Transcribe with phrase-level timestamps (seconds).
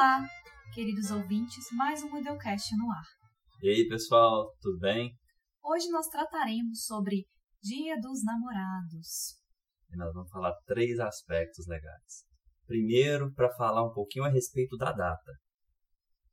[0.00, 0.26] Olá,
[0.72, 3.04] queridos ouvintes, mais um Modelcast no ar.
[3.60, 5.14] E aí, pessoal, tudo bem?
[5.62, 7.26] Hoje nós trataremos sobre
[7.62, 9.36] Dia dos Namorados.
[9.92, 12.24] E nós vamos falar três aspectos legais.
[12.66, 15.32] Primeiro, para falar um pouquinho a respeito da data.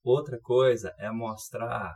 [0.01, 1.93] Outra coisa é mostrar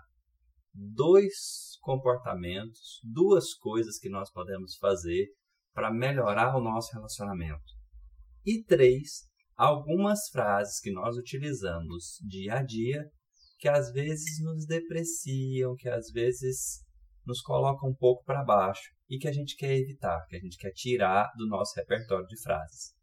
[0.73, 5.27] dois comportamentos, duas coisas que nós podemos fazer
[5.73, 7.63] para melhorar o nosso relacionamento.
[8.45, 13.09] E três, algumas frases que nós utilizamos dia a dia
[13.61, 16.83] que às vezes nos depreciam, que às vezes
[17.23, 20.57] nos colocam um pouco para baixo e que a gente quer evitar, que a gente
[20.57, 22.95] quer tirar do nosso repertório de frases.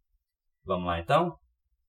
[0.65, 1.39] Vamos lá então?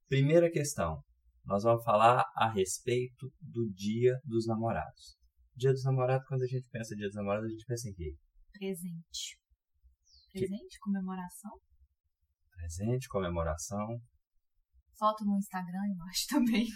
[0.07, 1.01] Primeira questão.
[1.43, 5.17] Nós vamos falar a respeito do Dia dos Namorados.
[5.55, 8.15] Dia dos Namorados, quando a gente pensa Dia dos Namorados, a gente pensa em quê?
[8.51, 9.39] Presente.
[10.31, 10.76] Presente?
[10.76, 10.79] Que...
[10.79, 11.51] Comemoração?
[12.51, 13.99] Presente, comemoração.
[14.99, 16.67] Foto no Instagram, eu acho também.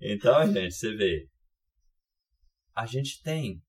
[0.00, 1.28] então, gente, você vê.
[2.74, 3.62] A gente tem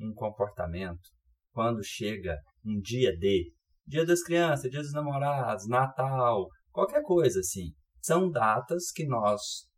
[0.00, 1.10] um comportamento
[1.52, 3.52] quando chega um dia de
[3.86, 7.72] Dia das Crianças, Dia dos Namorados, Natal, qualquer coisa assim.
[8.02, 9.68] São datas que nós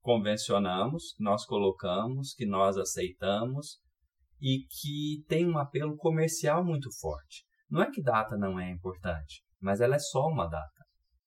[0.00, 3.78] convencionamos, nós colocamos, que nós aceitamos
[4.40, 7.44] e que tem um apelo comercial muito forte.
[7.68, 10.75] Não é que data não é importante, mas ela é só uma data.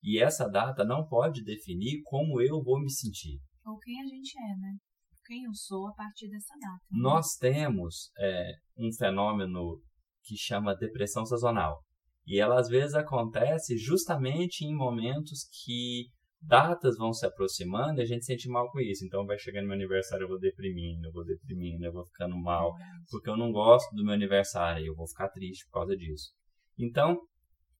[0.01, 3.39] E essa data não pode definir como eu vou me sentir.
[3.65, 4.77] Ou quem a gente é, né?
[5.25, 6.79] Quem eu sou a partir dessa data.
[6.89, 6.99] Né?
[7.01, 9.81] Nós temos é, um fenômeno
[10.23, 11.83] que chama depressão sazonal.
[12.25, 16.07] E ela às vezes acontece justamente em momentos que
[16.41, 19.05] datas vão se aproximando e a gente sente mal com isso.
[19.05, 22.73] Então vai chegando meu aniversário, eu vou deprimindo, eu vou deprimindo, eu vou ficando mal,
[23.09, 26.31] porque eu não gosto do meu aniversário, eu vou ficar triste por causa disso.
[26.77, 27.19] Então,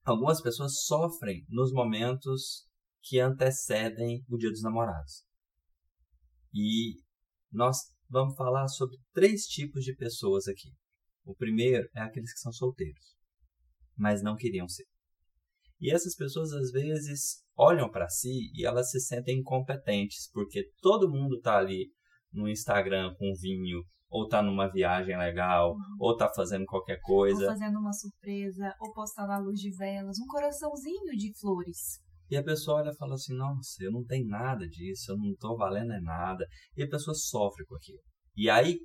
[0.04, 2.66] algumas pessoas sofrem nos momentos
[3.02, 5.24] que antecedem o Dia dos Namorados.
[6.52, 7.00] E
[7.50, 10.70] nós vamos falar sobre três tipos de pessoas aqui.
[11.24, 13.16] O primeiro é aqueles que são solteiros,
[13.96, 14.86] mas não queriam ser.
[15.80, 21.10] E essas pessoas às vezes olham para si e elas se sentem incompetentes, porque todo
[21.10, 21.90] mundo está ali
[22.32, 25.96] no Instagram com vinho, ou tá numa viagem legal, uhum.
[26.00, 27.44] ou tá fazendo qualquer coisa.
[27.44, 32.00] Ou fazendo uma surpresa, ou postando a luz de velas, um coraçãozinho de flores.
[32.28, 35.30] E a pessoa olha e fala assim: nossa, eu não tenho nada disso, eu não
[35.30, 36.44] estou valendo é nada.
[36.76, 38.00] E a pessoa sofre com aquilo.
[38.36, 38.78] E aí,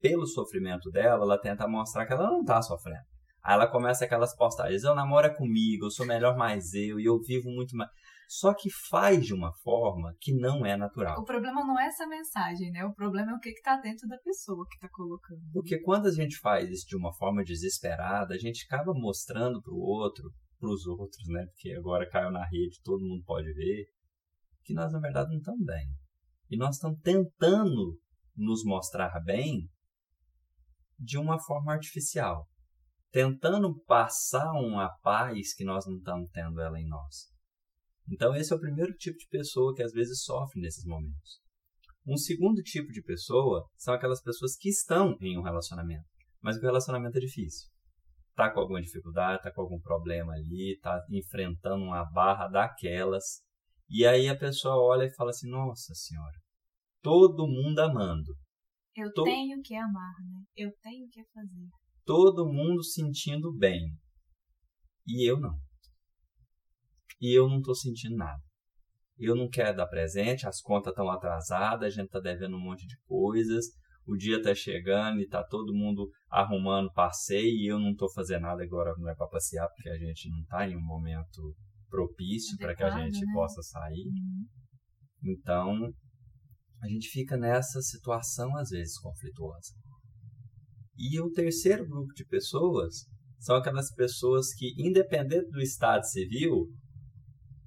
[0.00, 3.04] pelo sofrimento dela, ela tenta mostrar que ela não está sofrendo.
[3.42, 7.04] Aí ela começa aquelas postagens: eu namoro é comigo, eu sou melhor mais eu, e
[7.04, 7.90] eu vivo muito mais.
[8.32, 11.20] Só que faz de uma forma que não é natural.
[11.20, 12.84] O problema não é essa mensagem, né?
[12.84, 15.42] O problema é o que está dentro da pessoa que está colocando.
[15.52, 19.74] Porque quando a gente faz isso de uma forma desesperada, a gente acaba mostrando para
[19.74, 20.30] o outro,
[20.60, 21.44] para os outros, né?
[21.46, 23.86] Porque agora caiu na rede, todo mundo pode ver,
[24.62, 25.88] que nós na verdade não estamos bem.
[26.48, 27.98] E nós estamos tentando
[28.36, 29.68] nos mostrar bem
[30.96, 32.46] de uma forma artificial,
[33.10, 37.39] tentando passar uma paz que nós não estamos tendo ela em nós.
[38.08, 41.40] Então, esse é o primeiro tipo de pessoa que às vezes sofre nesses momentos.
[42.06, 46.04] Um segundo tipo de pessoa são aquelas pessoas que estão em um relacionamento,
[46.40, 47.68] mas o relacionamento é difícil.
[48.34, 53.42] Tá com alguma dificuldade, tá com algum problema ali, tá enfrentando uma barra daquelas,
[53.88, 56.38] e aí a pessoa olha e fala assim: "Nossa senhora,
[57.02, 58.34] todo mundo amando.
[58.96, 59.24] Eu to...
[59.24, 60.42] tenho que amar, né?
[60.56, 61.68] Eu tenho que fazer.
[62.04, 63.94] Todo mundo sentindo bem.
[65.06, 65.58] E eu não
[67.20, 68.40] e eu não estou sentindo nada.
[69.18, 72.86] Eu não quero dar presente, as contas estão atrasadas, a gente está devendo um monte
[72.86, 73.66] de coisas,
[74.06, 78.42] o dia está chegando e está todo mundo arrumando passeio e eu não estou fazendo
[78.42, 81.54] nada agora, não é para passear, porque a gente não está em um momento
[81.90, 83.32] propício para que a gente né?
[83.34, 84.06] possa sair.
[84.06, 84.46] Uhum.
[85.22, 85.92] Então,
[86.82, 89.74] a gente fica nessa situação às vezes conflituosa.
[90.96, 93.06] E o terceiro grupo de pessoas
[93.38, 96.68] são aquelas pessoas que, independente do estado civil,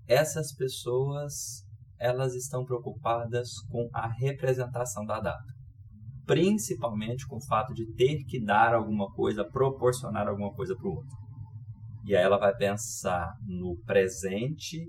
[0.07, 1.63] essas pessoas
[1.99, 5.53] elas estão preocupadas com a representação da data,
[6.25, 10.95] principalmente com o fato de ter que dar alguma coisa, proporcionar alguma coisa para o
[10.95, 11.17] outro.
[12.05, 14.85] E aí ela vai pensar no presente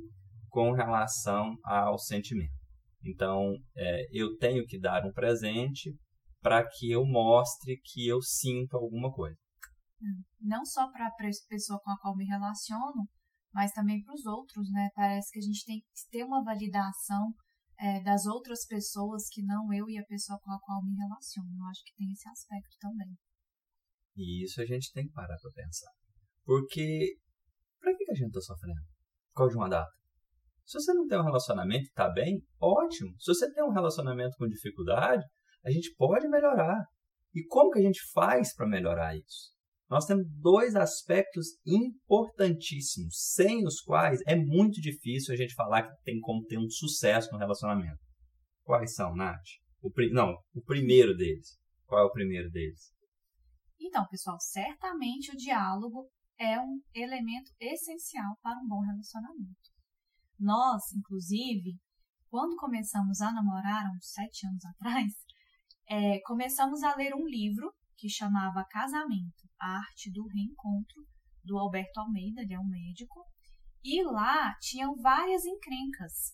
[0.48, 2.52] com relação ao sentimento.
[3.04, 5.94] Então, é, eu tenho que dar um presente
[6.40, 9.36] para que eu mostre que eu sinto alguma coisa.
[10.40, 11.12] Não só para a
[11.48, 13.08] pessoa com a qual me relaciono,
[13.54, 14.88] mas também para os outros, né?
[14.94, 17.32] Parece que a gente tem que ter uma validação
[17.78, 21.48] é, das outras pessoas que não eu e a pessoa com a qual me relaciono.
[21.56, 23.16] Eu acho que tem esse aspecto também.
[24.16, 25.90] E isso a gente tem que parar para pensar.
[26.44, 27.16] Porque,
[27.80, 28.80] para que a gente está sofrendo?
[29.34, 29.90] Causa de uma data?
[30.66, 33.14] Se você não tem um relacionamento e está bem, ótimo.
[33.20, 35.22] Se você tem um relacionamento com dificuldade,
[35.64, 36.84] a gente pode melhorar.
[37.34, 39.52] E como que a gente faz para melhorar isso?
[39.88, 46.02] Nós temos dois aspectos importantíssimos, sem os quais é muito difícil a gente falar que
[46.02, 48.02] tem como ter um sucesso no relacionamento.
[48.62, 49.44] Quais são, Nath?
[49.82, 51.58] O, não, o primeiro deles.
[51.86, 52.94] Qual é o primeiro deles?
[53.78, 56.08] Então, pessoal, certamente o diálogo
[56.38, 59.70] é um elemento essencial para um bom relacionamento.
[60.38, 61.76] Nós, inclusive,
[62.28, 65.12] quando começamos a namorar, uns sete anos atrás,
[65.88, 71.06] é, começamos a ler um livro que chamava Casamento, a Arte do Reencontro,
[71.42, 73.24] do Alberto Almeida, ele é um médico,
[73.82, 76.32] e lá tinham várias encrencas.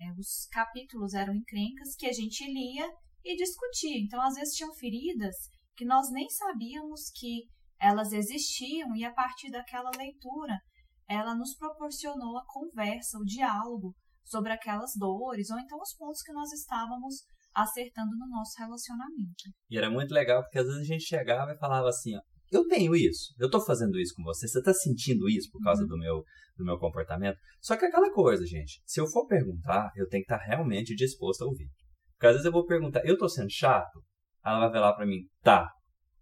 [0.00, 2.88] É, os capítulos eram encrencas que a gente lia
[3.24, 3.98] e discutia.
[3.98, 5.34] Então, às vezes, tinham feridas
[5.76, 7.48] que nós nem sabíamos que
[7.80, 10.60] elas existiam, e a partir daquela leitura,
[11.08, 16.32] ela nos proporcionou a conversa, o diálogo sobre aquelas dores, ou então os pontos que
[16.32, 17.24] nós estávamos
[17.54, 19.50] acertando no nosso relacionamento.
[19.68, 22.20] E era muito legal porque às vezes a gente chegava e falava assim, ó,
[22.52, 25.82] eu tenho isso, eu tô fazendo isso com você, você tá sentindo isso por causa
[25.82, 25.88] uhum.
[25.88, 26.24] do meu
[26.56, 27.38] do meu comportamento.
[27.60, 31.42] Só que aquela coisa, gente, se eu for perguntar, eu tenho que estar realmente disposto
[31.42, 31.68] a ouvir.
[32.12, 34.02] Porque às vezes eu vou perguntar, eu tô sendo chato?
[34.44, 35.68] Ela vai falar para mim, tá.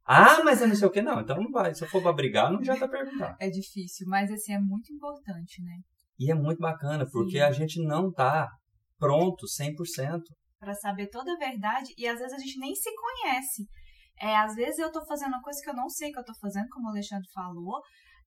[0.04, 1.20] Ah, mas eu não sei o que, não.
[1.20, 1.74] Então não vai.
[1.74, 3.36] Se eu for pra brigar, não adianta perguntar.
[3.40, 5.78] É difícil, mas assim, é muito importante, né?
[6.18, 7.40] E é muito bacana, porque Sim.
[7.40, 8.48] a gente não tá
[8.98, 10.20] pronto 100%
[10.58, 13.66] para saber toda a verdade e às vezes a gente nem se conhece.
[14.20, 16.34] É, às vezes eu tô fazendo uma coisa que eu não sei que eu tô
[16.34, 17.80] fazendo, como o Alexandre falou,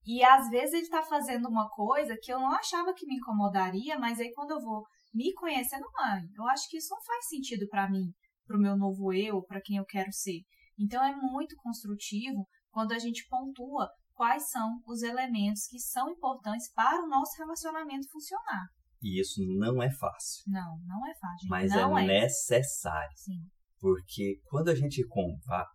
[0.06, 3.98] e às vezes ele tá fazendo uma coisa que eu não achava que me incomodaria,
[4.00, 7.68] mas aí quando eu vou me conhecendo, mãe, eu acho que isso não faz sentido
[7.70, 8.12] para mim,
[8.46, 10.42] pro meu novo eu, para quem eu quero ser.
[10.78, 16.72] Então é muito construtivo quando a gente pontua quais são os elementos que são importantes
[16.74, 18.66] para o nosso relacionamento funcionar.
[19.02, 20.44] E isso não é fácil.
[20.48, 21.50] Não, não é fácil.
[21.50, 23.12] Mas não é, é necessário.
[23.16, 23.42] Sim.
[23.84, 25.06] Porque quando a gente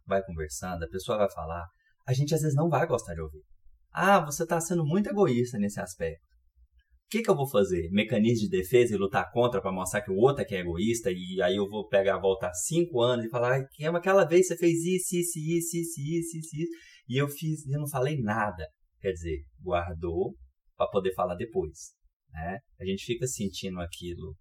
[0.07, 1.67] vai conversando, a pessoa vai falar,
[2.07, 3.43] a gente às vezes não vai gostar de ouvir.
[3.93, 6.25] Ah, você está sendo muito egoísta nesse aspecto.
[7.05, 7.91] O que, que eu vou fazer?
[7.91, 11.11] Mecanismo de defesa e lutar contra para mostrar que o outro é que é egoísta
[11.11, 14.79] e aí eu vou pegar, voltar cinco anos e falar, que aquela vez você fez
[14.87, 16.73] isso, isso, isso, isso, isso, isso, isso,
[17.11, 18.67] e eu fiz, eu não falei nada.
[19.03, 20.35] Quer dizer, guardou
[20.79, 21.93] para poder falar depois.
[22.33, 22.59] Né?
[22.81, 24.35] A gente fica sentindo aquilo,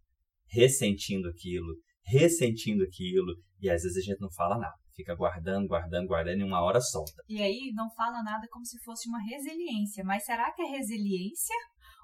[0.50, 1.76] ressentindo aquilo,
[2.08, 4.76] ressentindo aquilo, e às vezes a gente não fala nada.
[4.96, 7.22] Fica guardando, guardando, guardando e uma hora solta.
[7.28, 10.04] E aí não fala nada como se fosse uma resiliência.
[10.04, 11.56] Mas será que é resiliência?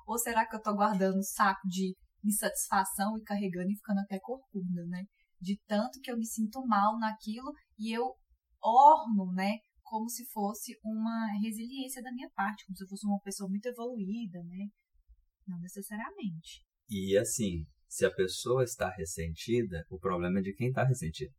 [0.06, 4.20] Ou será que eu tô guardando um saco de insatisfação e carregando e ficando até
[4.20, 5.06] corcunda, né?
[5.42, 8.14] De tanto que eu me sinto mal naquilo e eu
[8.62, 9.58] orno, né?
[9.82, 13.66] Como se fosse uma resiliência da minha parte, como se eu fosse uma pessoa muito
[13.66, 14.68] evoluída, né?
[15.48, 16.64] Não necessariamente.
[16.90, 21.31] E assim, se a pessoa está ressentida, o problema é de quem está ressentido.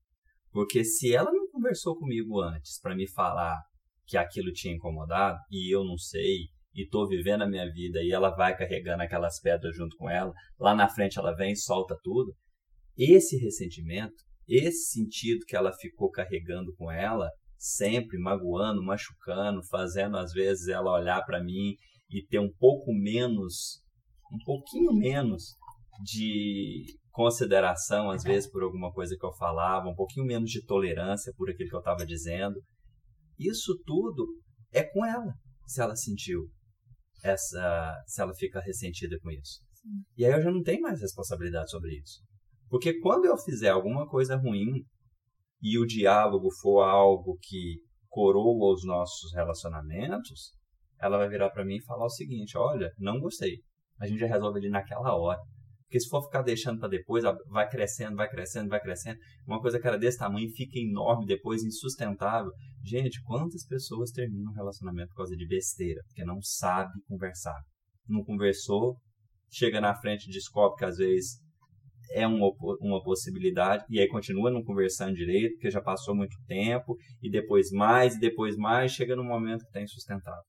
[0.52, 3.60] Porque se ela não conversou comigo antes para me falar
[4.06, 8.12] que aquilo tinha incomodado e eu não sei e estou vivendo a minha vida e
[8.12, 12.32] ela vai carregando aquelas pedras junto com ela, lá na frente ela vem solta tudo.
[12.96, 14.14] Esse ressentimento,
[14.46, 20.92] esse sentido que ela ficou carregando com ela, sempre magoando, machucando, fazendo às vezes ela
[20.92, 21.74] olhar para mim
[22.08, 23.82] e ter um pouco menos
[24.32, 25.56] um pouquinho menos
[26.02, 31.32] de consideração, às vezes, por alguma coisa que eu falava, um pouquinho menos de tolerância
[31.36, 32.60] por aquilo que eu estava dizendo.
[33.38, 34.26] Isso tudo
[34.72, 35.32] é com ela,
[35.66, 36.48] se ela sentiu
[37.22, 39.60] essa, se ela fica ressentida com isso.
[39.74, 40.02] Sim.
[40.16, 42.20] E aí eu já não tenho mais responsabilidade sobre isso.
[42.68, 44.84] Porque quando eu fizer alguma coisa ruim
[45.62, 50.52] e o diálogo for algo que coroa os nossos relacionamentos,
[51.00, 53.62] ela vai virar para mim e falar o seguinte: olha, não gostei
[54.00, 55.40] a gente já resolve ali naquela hora.
[55.94, 59.16] Porque se for ficar deixando para depois, vai crescendo, vai crescendo, vai crescendo.
[59.46, 62.50] Uma coisa que era desse tamanho fica enorme depois, insustentável.
[62.82, 66.02] Gente, quantas pessoas terminam um relacionamento por causa de besteira?
[66.08, 67.62] Porque não sabe conversar.
[68.08, 68.96] Não conversou,
[69.48, 71.38] chega na frente e descobre que às vezes
[72.10, 76.96] é uma, uma possibilidade e aí continua não conversando direito, porque já passou muito tempo,
[77.22, 80.42] e depois mais, e depois mais, chega num momento que está insustentável.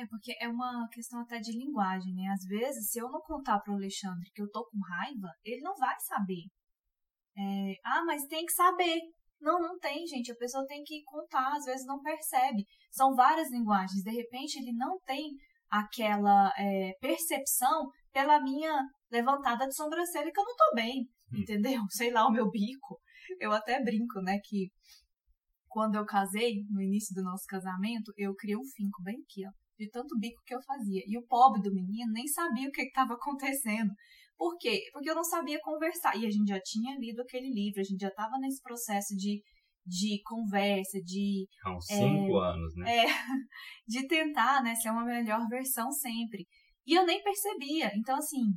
[0.00, 2.28] É, porque é uma questão até de linguagem, né?
[2.32, 5.60] Às vezes, se eu não contar para o Alexandre que eu tô com raiva, ele
[5.60, 6.44] não vai saber.
[7.36, 8.98] É, ah, mas tem que saber.
[9.40, 10.32] Não, não tem, gente.
[10.32, 12.64] A pessoa tem que contar, às vezes não percebe.
[12.90, 14.02] São várias linguagens.
[14.02, 15.32] De repente, ele não tem
[15.68, 21.40] aquela é, percepção pela minha levantada de sobrancelha que eu não tô bem, hum.
[21.40, 21.82] entendeu?
[21.90, 22.98] Sei lá, o meu bico.
[23.38, 24.70] Eu até brinco, né, que
[25.68, 29.59] quando eu casei, no início do nosso casamento, eu criei um finco bem aqui, ó
[29.80, 31.02] de tanto bico que eu fazia.
[31.06, 33.90] E o pobre do menino nem sabia o que estava acontecendo,
[34.36, 34.82] Por quê?
[34.92, 36.16] Porque eu não sabia conversar.
[36.16, 39.42] E a gente já tinha lido aquele livro, a gente já estava nesse processo de,
[39.86, 41.46] de conversa, de.
[41.64, 42.96] Há uns cinco é, anos, né?
[42.96, 43.06] É,
[43.86, 46.46] de tentar né, ser uma melhor versão sempre.
[46.86, 47.90] E eu nem percebia.
[47.96, 48.52] Então, assim,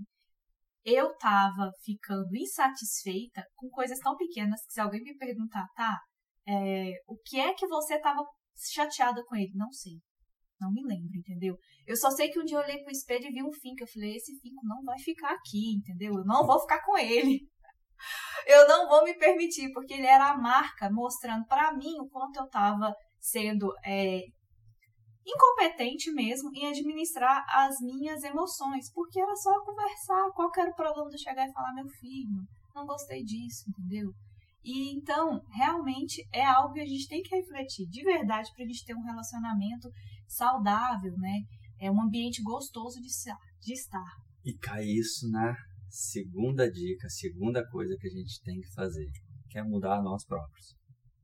[0.86, 6.00] eu tava ficando insatisfeita com coisas tão pequenas que se alguém me perguntar, tá,
[6.48, 8.24] é, o que é que você tava
[8.74, 9.52] chateada com ele?
[9.56, 10.00] Não sei.
[10.60, 11.58] Não me lembro, entendeu?
[11.86, 13.84] Eu só sei que um dia eu olhei pro espelho e vi um finco.
[13.84, 16.14] Eu falei, esse finco não vai ficar aqui, entendeu?
[16.14, 17.42] Eu não vou ficar com ele.
[18.46, 22.38] Eu não vou me permitir, porque ele era a marca mostrando para mim o quanto
[22.38, 24.24] eu tava sendo é,
[25.26, 30.32] incompetente mesmo em administrar as minhas emoções, porque era só conversar.
[30.36, 32.44] Qual era o problema de eu chegar e falar, meu filho,
[32.76, 34.12] não gostei disso, entendeu?
[34.64, 38.68] E então, realmente é algo que a gente tem que refletir de verdade para a
[38.68, 39.90] gente ter um relacionamento
[40.28, 41.42] saudável, né?
[41.80, 43.10] É um ambiente gostoso de,
[43.62, 44.12] de estar.
[44.44, 45.56] E cai isso na
[45.90, 49.08] segunda dica, segunda coisa que a gente tem que fazer,
[49.50, 50.76] que é mudar a nós próprios.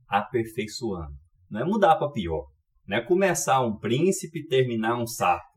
[0.08, 1.16] Aperfeiçoando.
[1.50, 2.46] Não é mudar para pior.
[2.88, 5.50] Não é começar um príncipe e terminar um sapo.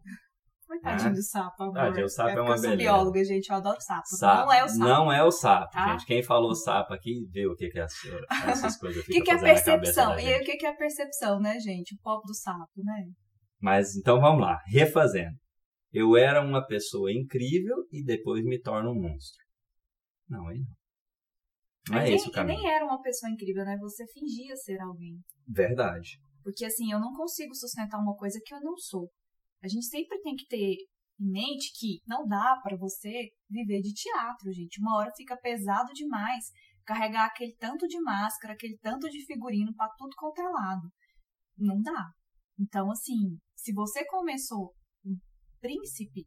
[0.67, 1.13] Coitadinho ah.
[1.13, 1.75] do sapo, amor.
[1.75, 2.67] Tadinho, o sapo é, é uma eu beleza.
[2.67, 4.07] Eu sou bióloga, gente, eu adoro sapo.
[4.07, 4.47] sapo.
[4.47, 4.81] Não é o sapo.
[4.81, 5.89] Não é o sapo, tá?
[5.93, 6.07] gente.
[6.07, 9.39] Quem falou sapo aqui, viu o que, que é essas coisas O que, que é
[9.39, 10.19] percepção?
[10.19, 11.95] E aí, o que, que é percepção, né, gente?
[11.95, 13.05] O povo do sapo, né?
[13.63, 14.59] Mas, então, vamos lá.
[14.67, 15.37] Refazendo.
[15.93, 19.45] Eu era uma pessoa incrível e depois me torno um monstro.
[20.29, 20.75] Não, aí não.
[21.91, 22.59] Não é nem, esse o caminho.
[22.59, 23.77] nem era uma pessoa incrível, né?
[23.79, 25.19] Você fingia ser alguém.
[25.47, 26.19] Verdade.
[26.43, 29.11] Porque assim, eu não consigo sustentar uma coisa que eu não sou.
[29.63, 30.75] A gente sempre tem que ter
[31.21, 34.81] em mente que não dá para você viver de teatro, gente.
[34.81, 36.45] Uma hora fica pesado demais
[36.85, 40.89] carregar aquele tanto de máscara, aquele tanto de figurino para tudo quanto é lado.
[41.57, 42.11] Não dá.
[42.63, 44.73] Então, assim, se você começou
[45.05, 45.19] um
[45.61, 46.25] príncipe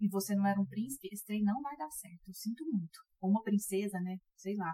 [0.00, 2.28] e você não era um príncipe, esse trem não vai dar certo.
[2.28, 3.00] Eu sinto muito.
[3.20, 4.18] Ou uma princesa, né?
[4.36, 4.72] Sei lá.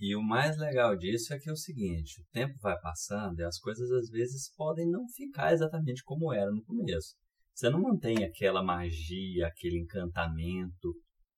[0.00, 3.44] E o mais legal disso é que é o seguinte: o tempo vai passando e
[3.44, 7.14] as coisas às vezes podem não ficar exatamente como era no começo.
[7.54, 10.92] Você não mantém aquela magia, aquele encantamento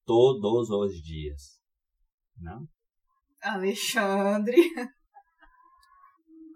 [0.06, 1.60] todos os dias.
[2.38, 2.66] Não?
[3.42, 4.56] Alexandre!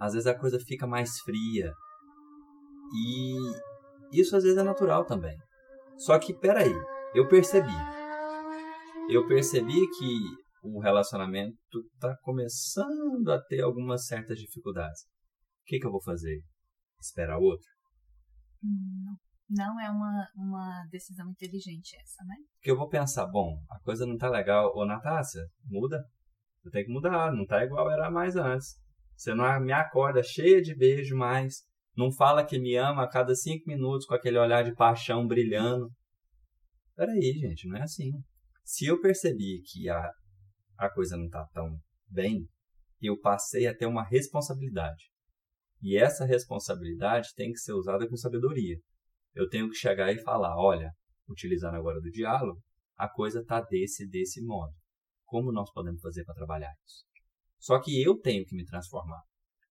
[0.00, 1.74] Às vezes a coisa fica mais fria.
[2.92, 5.36] E isso às vezes é natural também.
[5.96, 6.72] Só que, peraí,
[7.14, 7.72] eu percebi.
[9.08, 11.56] Eu percebi que o relacionamento
[11.94, 15.02] está começando a ter algumas certas dificuldades.
[15.02, 16.40] O que, que eu vou fazer?
[17.00, 17.66] Esperar outro?
[18.62, 19.16] Não,
[19.48, 22.36] não é uma, uma decisão inteligente essa, né?
[22.54, 24.70] Porque eu vou pensar, bom, a coisa não tá legal.
[24.74, 26.02] Ô, Natácia, muda.
[26.64, 28.76] Eu tenho que mudar, não tá igual era mais antes.
[29.16, 31.62] Você não me acorda cheia de beijo mais.
[32.00, 35.92] Não fala que me ama a cada cinco minutos com aquele olhar de paixão brilhando.
[36.96, 38.10] Peraí, gente, não é assim.
[38.64, 40.10] Se eu percebi que a
[40.78, 41.78] a coisa não está tão
[42.08, 42.48] bem,
[43.02, 45.10] eu passei a ter uma responsabilidade.
[45.82, 48.78] E essa responsabilidade tem que ser usada com sabedoria.
[49.34, 50.90] Eu tenho que chegar e falar, olha,
[51.28, 52.62] utilizando agora do diálogo,
[52.96, 54.72] a coisa está desse desse modo.
[55.26, 57.04] Como nós podemos fazer para trabalhar isso?
[57.58, 59.20] Só que eu tenho que me transformar.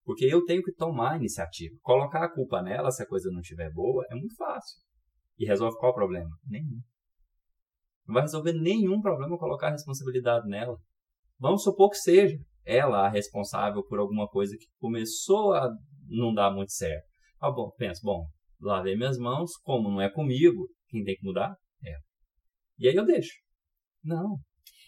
[0.09, 1.77] Porque eu tenho que tomar a iniciativa.
[1.83, 4.81] Colocar a culpa nela se a coisa não estiver boa é muito fácil.
[5.37, 6.35] E resolve qual problema?
[6.47, 6.81] Nenhum.
[8.07, 10.75] Não vai resolver nenhum problema colocar a responsabilidade nela.
[11.37, 12.35] Vamos supor que seja
[12.65, 15.69] ela a responsável por alguma coisa que começou a
[16.07, 17.05] não dar muito certo.
[17.39, 18.25] Ah, bom, penso, bom,
[18.59, 21.95] lavei minhas mãos, como não é comigo, quem tem que mudar é.
[22.79, 23.33] E aí eu deixo.
[24.03, 24.39] Não.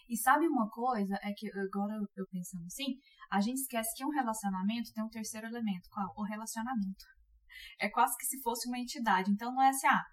[0.09, 1.13] E sabe uma coisa?
[1.21, 2.97] É que agora eu pensando assim,
[3.31, 5.87] a gente esquece que um relacionamento tem um terceiro elemento.
[5.89, 6.13] Qual?
[6.17, 7.05] O relacionamento.
[7.79, 9.31] É quase que se fosse uma entidade.
[9.31, 10.03] Então não é assim, ah,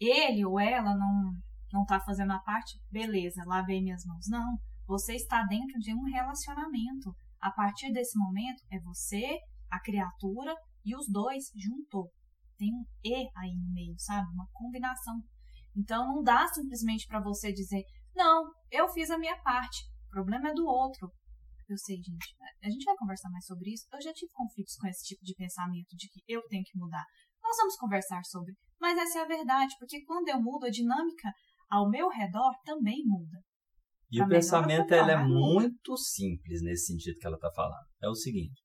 [0.00, 1.32] ele ou ela não,
[1.72, 4.26] não tá fazendo a parte, beleza, lavei minhas mãos.
[4.28, 7.14] Não você está dentro de um relacionamento.
[7.40, 9.38] A partir desse momento, é você,
[9.70, 10.54] a criatura
[10.84, 12.10] e os dois juntou.
[12.58, 14.26] Tem um E aí no meio, sabe?
[14.32, 15.22] Uma combinação.
[15.76, 17.82] Então não dá simplesmente para você dizer,
[18.14, 21.10] não, eu fiz a minha parte, o problema é do outro.
[21.68, 23.86] Eu sei, gente, a gente vai conversar mais sobre isso.
[23.92, 27.04] Eu já tive conflitos com esse tipo de pensamento de que eu tenho que mudar.
[27.42, 31.32] Nós vamos conversar sobre, mas essa é a verdade, porque quando eu mudo, a dinâmica
[31.70, 33.42] ao meu redor também muda.
[34.10, 37.86] E o pensamento ela é muito simples nesse sentido que ela está falando.
[38.02, 38.62] É o seguinte: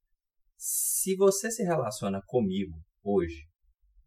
[0.58, 3.48] se você se relaciona comigo hoje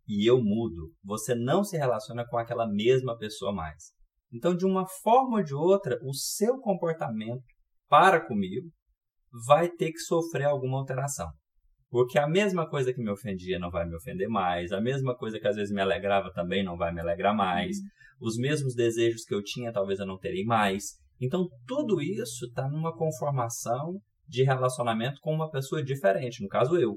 [0.06, 3.92] e eu mudo, você não se relaciona com aquela mesma pessoa mais.
[4.32, 7.44] Então, de uma forma ou de outra, o seu comportamento
[7.88, 8.70] para comigo
[9.46, 11.28] vai ter que sofrer alguma alteração.
[11.90, 15.38] Porque a mesma coisa que me ofendia não vai me ofender mais, a mesma coisa
[15.38, 18.28] que às vezes me alegrava também não vai me alegrar mais, uhum.
[18.28, 20.96] os mesmos desejos que eu tinha talvez eu não terei mais.
[21.20, 26.96] Então, tudo isso está numa conformação de relacionamento com uma pessoa diferente, no caso eu.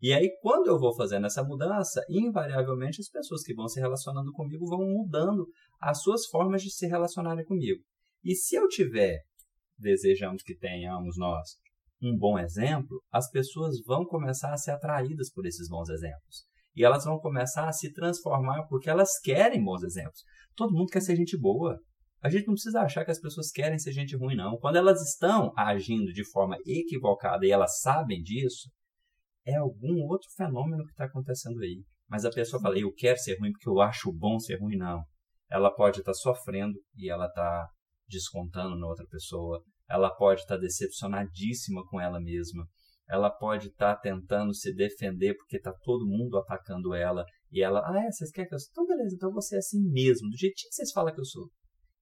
[0.00, 4.30] E aí, quando eu vou fazendo essa mudança, invariavelmente as pessoas que vão se relacionando
[4.32, 5.46] comigo vão mudando
[5.80, 7.80] as suas formas de se relacionarem comigo.
[8.22, 9.20] E se eu tiver,
[9.78, 11.56] desejamos que tenhamos nós,
[12.04, 16.44] um bom exemplo, as pessoas vão começar a ser atraídas por esses bons exemplos.
[16.76, 20.22] E elas vão começar a se transformar porque elas querem bons exemplos.
[20.56, 21.78] Todo mundo quer ser gente boa.
[22.20, 24.56] A gente não precisa achar que as pessoas querem ser gente ruim, não.
[24.58, 28.70] Quando elas estão agindo de forma equivocada e elas sabem disso,
[29.46, 31.84] é algum outro fenômeno que está acontecendo aí.
[32.08, 35.04] Mas a pessoa fala, eu quero ser ruim porque eu acho bom ser ruim, não.
[35.50, 37.68] Ela pode estar tá sofrendo e ela está
[38.08, 39.62] descontando na outra pessoa.
[39.88, 42.66] Ela pode estar tá decepcionadíssima com ela mesma.
[43.08, 47.24] Ela pode estar tá tentando se defender porque está todo mundo atacando ela.
[47.50, 48.70] E ela, ah, é, vocês querem que eu sou?
[48.70, 51.50] Então, beleza, então você é assim mesmo, do jeitinho que vocês falam que eu sou.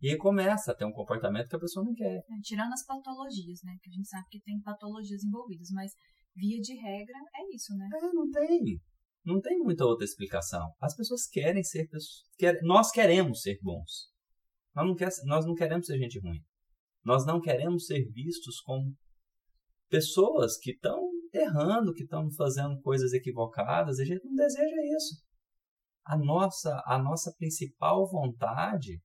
[0.01, 2.17] E aí começa a ter um comportamento que a pessoa não quer.
[2.17, 3.77] É, tirando as patologias, né?
[3.81, 5.93] Que a gente sabe que tem patologias envolvidas, mas
[6.35, 7.89] via de regra é isso, né?
[7.95, 8.81] É, não tem.
[9.25, 10.73] Não tem muita outra explicação.
[10.81, 12.25] As pessoas querem ser pessoas.
[12.37, 14.11] Quer, nós queremos ser bons.
[14.75, 16.43] Nós não, quer, nós não queremos ser gente ruim.
[17.05, 18.95] Nós não queremos ser vistos como
[19.89, 23.99] pessoas que estão errando, que estão fazendo coisas equivocadas.
[23.99, 25.23] A gente não deseja isso.
[26.05, 29.01] A nossa, a nossa principal vontade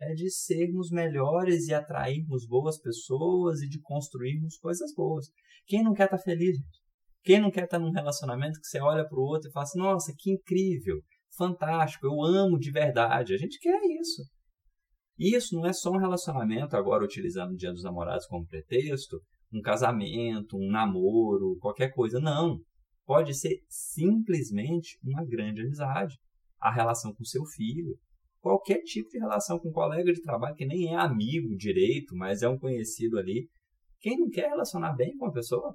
[0.00, 5.26] é de sermos melhores e atrairmos boas pessoas e de construirmos coisas boas.
[5.66, 6.86] Quem não quer estar tá feliz, gente?
[7.22, 9.64] Quem não quer estar tá num relacionamento que você olha para o outro e fala
[9.64, 11.02] assim: nossa, que incrível,
[11.36, 13.34] fantástico, eu amo de verdade.
[13.34, 14.22] A gente quer isso.
[15.18, 19.20] Isso não é só um relacionamento, agora utilizando o Dia dos Namorados como pretexto,
[19.52, 22.20] um casamento, um namoro, qualquer coisa.
[22.20, 22.58] Não.
[23.06, 26.16] Pode ser simplesmente uma grande amizade.
[26.60, 27.96] A relação com seu filho,
[28.40, 32.42] qualquer tipo de relação com um colega de trabalho que nem é amigo direito, mas
[32.42, 33.48] é um conhecido ali.
[34.00, 35.74] Quem não quer relacionar bem com a pessoa?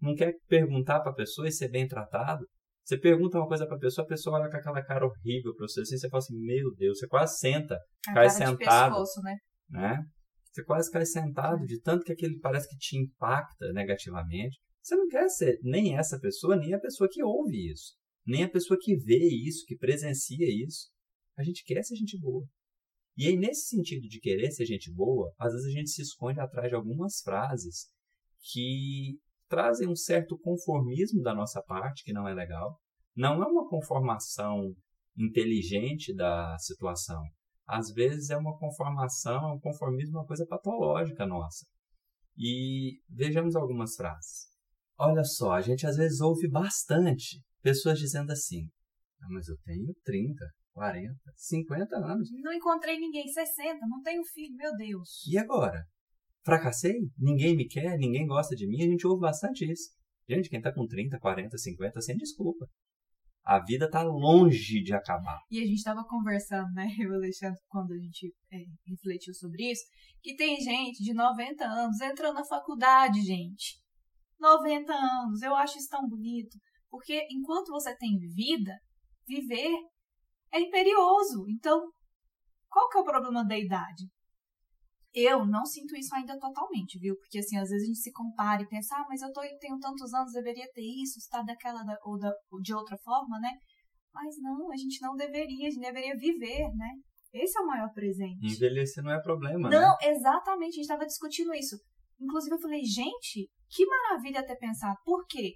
[0.00, 2.46] Não quer perguntar para a pessoa e ser bem tratado?
[2.84, 5.66] Você pergunta uma coisa para a pessoa, a pessoa olha com aquela cara horrível para
[5.66, 8.90] você, assim, você fala assim, meu Deus, você quase senta, a cai sentado.
[8.92, 9.36] Pescoço, né?
[9.70, 10.04] né?
[10.52, 14.60] Você quase cai sentado de tanto que aquele parece que te impacta negativamente.
[14.82, 17.94] Você não quer ser nem essa pessoa, nem a pessoa que ouve isso,
[18.26, 20.90] nem a pessoa que vê isso, que presencia isso.
[21.38, 22.46] A gente quer ser gente boa.
[23.16, 26.38] E aí, nesse sentido de querer ser gente boa, às vezes a gente se esconde
[26.38, 27.88] atrás de algumas frases
[28.52, 29.18] que
[29.54, 32.76] trazem um certo conformismo da nossa parte, que não é legal.
[33.16, 34.74] Não é uma conformação
[35.16, 37.22] inteligente da situação.
[37.64, 41.64] Às vezes é uma conformação, um conformismo, uma coisa patológica nossa.
[42.36, 44.48] E vejamos algumas frases.
[44.98, 48.68] Olha só, a gente às vezes ouve bastante pessoas dizendo assim:
[49.22, 50.34] ah, mas eu tenho 30,
[50.72, 52.28] 40, 50 anos.
[52.42, 55.24] Não encontrei ninguém, 60, não tenho filho, meu Deus.
[55.28, 55.86] E agora?
[56.44, 56.94] Fracassei?
[57.18, 59.90] Ninguém me quer, ninguém gosta de mim, a gente ouve bastante isso.
[60.28, 62.66] Gente, quem tá com 30, 40, 50, sem desculpa.
[63.44, 65.38] A vida tá longe de acabar.
[65.50, 69.70] E a gente tava conversando, né, eu e Alexandre, quando a gente é, refletiu sobre
[69.70, 69.82] isso,
[70.22, 73.78] que tem gente de 90 anos entrando na faculdade, gente.
[74.38, 76.58] 90 anos, eu acho isso tão bonito.
[76.90, 78.72] Porque enquanto você tem vida,
[79.26, 79.74] viver
[80.52, 81.44] é imperioso.
[81.48, 81.90] Então,
[82.68, 84.08] qual que é o problema da idade?
[85.14, 87.14] Eu não sinto isso ainda totalmente, viu?
[87.16, 89.78] Porque assim, às vezes a gente se compara e pensa, ah, mas eu tô, tenho
[89.78, 93.52] tantos anos, deveria ter isso, está daquela da, ou, da, ou de outra forma, né?
[94.12, 96.90] Mas não, a gente não deveria, a gente deveria viver, né?
[97.32, 98.44] Esse é o maior presente.
[98.44, 99.96] Envelhecer não é problema, não, né?
[100.02, 101.76] exatamente, a gente estava discutindo isso.
[102.20, 104.96] Inclusive eu falei, gente, que maravilha até pensar.
[105.04, 105.54] Por quê?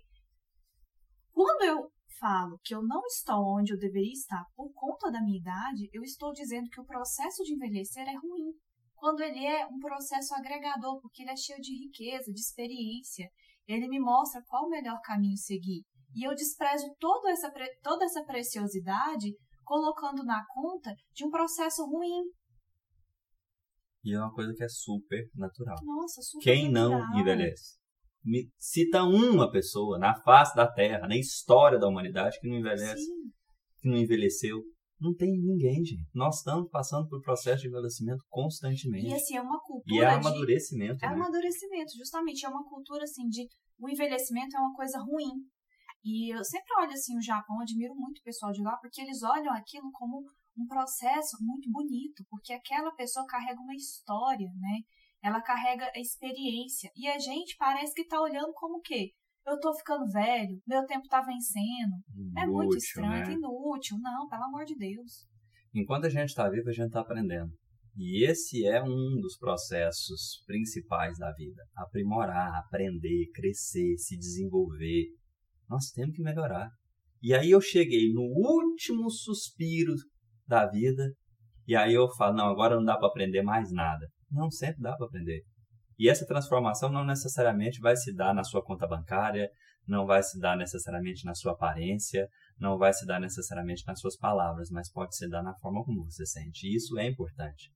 [1.33, 5.39] Quando eu falo que eu não estou onde eu deveria estar por conta da minha
[5.39, 8.53] idade, eu estou dizendo que o processo de envelhecer é ruim.
[8.99, 13.29] Quando ele é um processo agregador, porque ele é cheio de riqueza, de experiência,
[13.67, 15.83] ele me mostra qual o melhor caminho seguir.
[16.15, 19.33] E eu desprezo toda essa, toda essa preciosidade
[19.65, 22.23] colocando na conta de um processo ruim.
[24.05, 25.77] E é uma coisa que é super natural.
[25.85, 27.11] Nossa, super Quem natural.
[27.11, 27.79] não envelhece?
[28.25, 33.05] me cita uma pessoa na face da Terra, na história da humanidade, que não envelhece,
[33.05, 33.31] Sim.
[33.81, 34.63] que não envelheceu.
[35.01, 36.09] Não tem ninguém, gente.
[36.15, 39.07] Nós estamos passando por processo de envelhecimento constantemente.
[39.07, 39.95] E assim, é uma cultura.
[39.95, 40.97] E é amadurecimento.
[40.99, 41.05] De...
[41.05, 41.15] É né?
[41.15, 42.45] amadurecimento, justamente.
[42.45, 43.47] É uma cultura assim de
[43.79, 45.45] o envelhecimento é uma coisa ruim.
[46.05, 49.23] E eu sempre olho assim o Japão, admiro muito o pessoal de lá, porque eles
[49.23, 50.25] olham aquilo como
[50.57, 54.81] um processo muito bonito, porque aquela pessoa carrega uma história, né?
[55.23, 56.91] ela carrega a experiência.
[56.97, 59.13] E a gente parece que está olhando como o quê?
[59.51, 61.95] Eu tô ficando velho, meu tempo tá vencendo.
[62.15, 63.33] Inútil, é muito estranho, né?
[63.33, 63.99] inútil.
[64.01, 65.27] Não, pelo amor de Deus.
[65.75, 67.53] Enquanto a gente está vivo, a gente está aprendendo.
[67.97, 75.07] E esse é um dos processos principais da vida: aprimorar, aprender, crescer, se desenvolver.
[75.69, 76.71] Nós temos que melhorar.
[77.21, 79.95] E aí eu cheguei no último suspiro
[80.47, 81.13] da vida,
[81.67, 84.07] e aí eu falo: não, agora não dá para aprender mais nada.
[84.31, 85.43] Não, sempre dá para aprender.
[85.99, 89.51] E essa transformação não necessariamente vai se dar na sua conta bancária,
[89.87, 94.17] não vai se dar necessariamente na sua aparência, não vai se dar necessariamente nas suas
[94.17, 96.67] palavras, mas pode se dar na forma como você sente.
[96.67, 97.71] E isso é importante,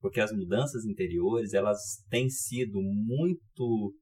[0.00, 3.92] porque as mudanças interiores elas têm sido muito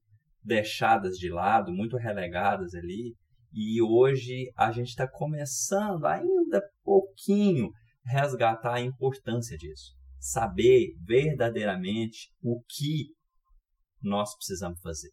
[0.43, 3.15] deixadas de lado, muito relegadas ali,
[3.51, 7.71] e hoje a gente está começando ainda pouquinho
[8.05, 13.14] resgatar a importância disso, saber verdadeiramente o que
[14.01, 15.11] nós precisamos fazer.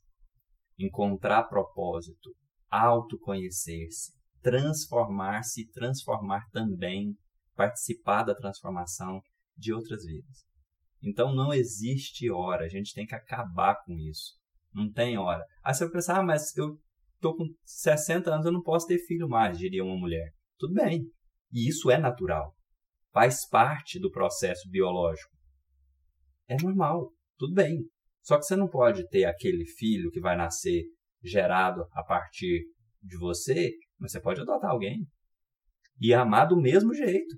[0.78, 2.34] Encontrar propósito,
[2.70, 7.16] autoconhecer-se, transformar-se e transformar também,
[7.54, 9.20] participar da transformação
[9.56, 10.44] de outras vidas.
[11.02, 14.40] Então não existe hora, a gente tem que acabar com isso.
[14.72, 15.44] Não tem hora.
[15.62, 16.78] Aí você vai pensar, ah, mas eu
[17.20, 20.32] tô com 60 anos, eu não posso ter filho mais, diria uma mulher.
[20.58, 21.04] Tudo bem.
[21.52, 22.54] E isso é natural.
[23.12, 25.36] Faz parte do processo biológico.
[26.48, 27.12] É normal.
[27.36, 27.84] Tudo bem.
[28.22, 30.84] Só que você não pode ter aquele filho que vai nascer
[31.22, 32.64] gerado a partir
[33.02, 35.06] de você, mas você pode adotar alguém
[36.00, 37.36] e amar do mesmo jeito.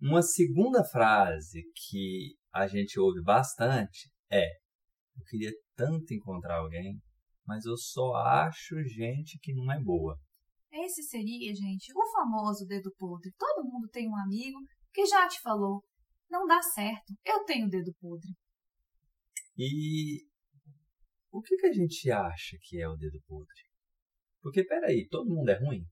[0.00, 4.44] Uma segunda frase que a gente ouve bastante é:
[5.16, 7.00] Eu queria tanto encontrar alguém,
[7.46, 10.16] mas eu só acho gente que não é boa.
[10.72, 13.30] Esse seria, gente, o famoso dedo podre.
[13.38, 14.58] Todo mundo tem um amigo
[14.92, 15.84] que já te falou:
[16.30, 18.32] Não dá certo, eu tenho dedo podre.
[19.64, 20.26] E
[21.30, 23.62] o que, que a gente acha que é o dedo podre?
[24.40, 25.84] Porque, peraí, todo mundo é ruim?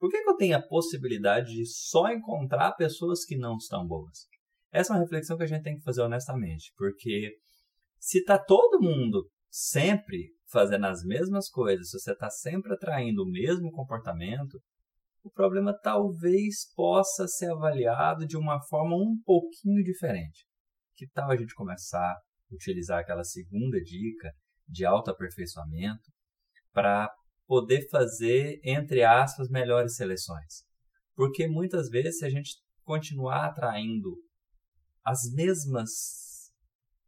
[0.00, 4.26] Por que, que eu tenho a possibilidade de só encontrar pessoas que não estão boas?
[4.72, 7.36] Essa é uma reflexão que a gente tem que fazer honestamente, porque
[8.00, 13.30] se está todo mundo sempre fazendo as mesmas coisas, se você está sempre atraindo o
[13.30, 14.60] mesmo comportamento,
[15.22, 20.44] o problema talvez possa ser avaliado de uma forma um pouquinho diferente.
[20.96, 22.18] Que tal a gente começar
[22.50, 24.32] utilizar aquela segunda dica
[24.68, 26.10] de autoaperfeiçoamento
[26.72, 27.12] para
[27.46, 30.64] poder fazer, entre aspas, melhores seleções.
[31.14, 34.16] Porque muitas vezes, se a gente continuar atraindo
[35.04, 36.52] as mesmas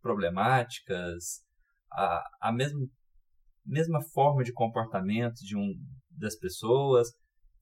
[0.00, 1.42] problemáticas,
[1.92, 2.86] a, a mesma,
[3.64, 5.74] mesma forma de comportamento de um,
[6.10, 7.08] das pessoas,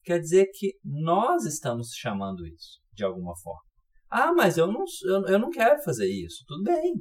[0.02, 3.62] quer dizer que nós estamos chamando isso de alguma forma.
[4.08, 6.44] Ah, mas eu não, eu, eu não quero fazer isso.
[6.46, 6.94] Tudo bem.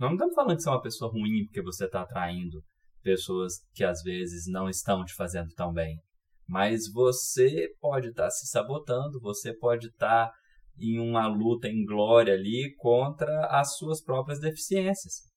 [0.00, 2.64] Não estamos falando que você é uma pessoa ruim porque você está atraindo
[3.02, 6.00] pessoas que às vezes não estão te fazendo tão bem.
[6.48, 10.32] Mas você pode estar tá se sabotando, você pode estar tá
[10.78, 15.28] em uma luta em glória ali contra as suas próprias deficiências.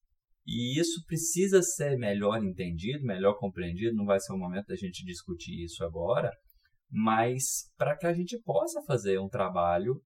[0.47, 3.97] E isso precisa ser melhor entendido, melhor compreendido.
[3.97, 6.32] Não vai ser o momento da gente discutir isso agora,
[6.89, 10.02] mas para que a gente possa fazer um trabalho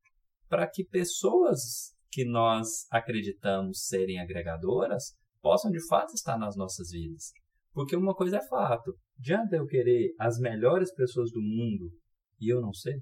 [0.49, 7.31] para que pessoas que nós acreditamos serem agregadoras possam de fato estar nas nossas vidas.
[7.71, 11.91] Porque uma coisa é fato: adianta eu querer as melhores pessoas do mundo
[12.39, 12.97] e eu não ser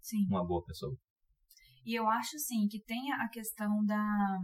[0.00, 0.26] Sim.
[0.28, 0.92] uma boa pessoa?
[1.86, 4.38] E eu acho, sim, que tem a questão da,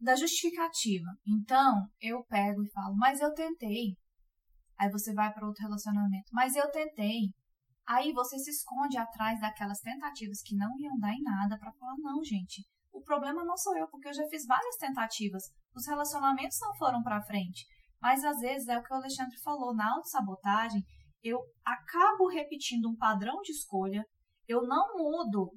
[0.00, 1.06] da justificativa.
[1.24, 3.94] Então, eu pego e falo, mas eu tentei.
[4.76, 7.30] Aí você vai para outro relacionamento, mas eu tentei.
[7.90, 11.96] Aí você se esconde atrás daquelas tentativas que não iam dar em nada para falar:
[11.98, 15.42] não, gente, o problema não sou eu, porque eu já fiz várias tentativas.
[15.74, 17.66] Os relacionamentos não foram para frente.
[18.00, 20.84] Mas às vezes é o que o Alexandre falou: na autossabotagem,
[21.20, 24.04] eu acabo repetindo um padrão de escolha,
[24.46, 25.50] eu não mudo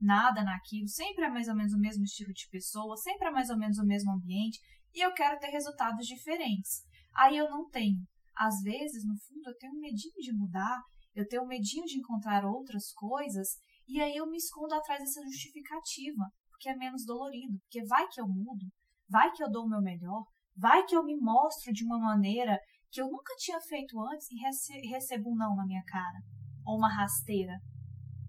[0.00, 3.50] nada naquilo, sempre é mais ou menos o mesmo estilo de pessoa, sempre é mais
[3.50, 4.60] ou menos o mesmo ambiente,
[4.94, 6.84] e eu quero ter resultados diferentes.
[7.16, 7.98] Aí eu não tenho.
[8.36, 10.80] Às vezes, no fundo, eu tenho um medinho de mudar,
[11.14, 13.48] eu tenho medinho de encontrar outras coisas
[13.86, 18.20] e aí eu me escondo atrás dessa justificativa, porque é menos dolorido, porque vai que
[18.20, 18.66] eu mudo,
[19.08, 20.24] vai que eu dou o meu melhor,
[20.56, 22.58] vai que eu me mostro de uma maneira
[22.90, 26.18] que eu nunca tinha feito antes e rece recebo um não na minha cara,
[26.64, 27.58] ou uma rasteira.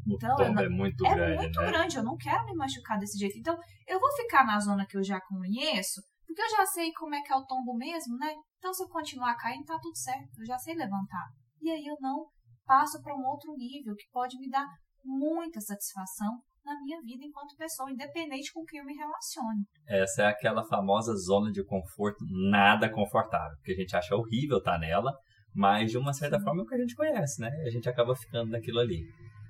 [0.08, 1.68] Então, não, é muito é grande, muito né?
[1.68, 3.38] grande, eu não quero me machucar desse jeito.
[3.38, 7.16] Então, eu vou ficar na zona que eu já conheço, porque eu já sei como
[7.16, 8.36] é que é o tombo mesmo, né?
[8.58, 11.28] Então, se eu continuar caindo, tá tudo certo, eu já sei levantar.
[11.62, 12.28] E aí eu não
[12.66, 14.68] passo para um outro nível que pode me dar
[15.04, 19.64] muita satisfação, na minha vida enquanto pessoa, independente com quem eu me relacione.
[19.88, 24.80] Essa é aquela famosa zona de conforto nada confortável, porque a gente acha horrível estar
[24.80, 25.14] nela,
[25.54, 27.50] mas de uma certa forma é o que a gente conhece, né?
[27.66, 29.04] A gente acaba ficando naquilo ali.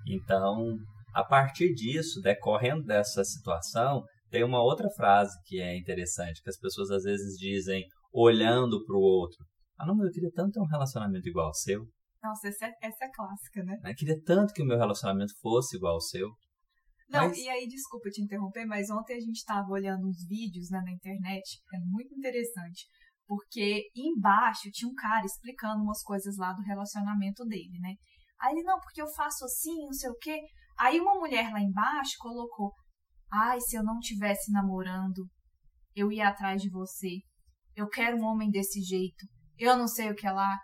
[0.08, 0.78] Então,
[1.14, 6.60] a partir disso, decorrendo dessa situação, tem uma outra frase que é interessante, que as
[6.60, 9.38] pessoas às vezes dizem olhando para o outro.
[9.78, 11.86] Ah, não, mas eu queria tanto ter um relacionamento igual ao seu.
[12.26, 13.78] Nossa, essa é, essa é clássica, né?
[13.84, 16.30] Eu queria tanto que o meu relacionamento fosse igual ao seu.
[17.08, 17.38] Não, mas...
[17.38, 20.92] e aí, desculpa te interromper, mas ontem a gente estava olhando uns vídeos né, na
[20.92, 22.88] internet, é muito interessante,
[23.28, 27.94] porque embaixo tinha um cara explicando umas coisas lá do relacionamento dele, né?
[28.42, 30.40] Aí ele, não, porque eu faço assim, não sei o quê.
[30.80, 32.74] Aí uma mulher lá embaixo colocou,
[33.32, 35.28] ai, se eu não tivesse namorando,
[35.96, 37.20] eu ia atrás de você.
[37.76, 39.26] Eu quero um homem desse jeito.
[39.58, 40.58] Eu não sei o que é lá.